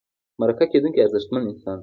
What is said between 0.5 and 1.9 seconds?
کېدونکی ارزښتمن انسان دی.